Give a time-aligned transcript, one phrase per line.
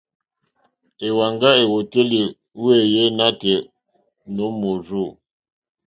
[1.05, 2.21] Èwàŋgá èwòtélì
[2.63, 3.69] wéèyé nǎtɛ̀ɛ̀
[4.35, 5.05] nǒ mòrzô.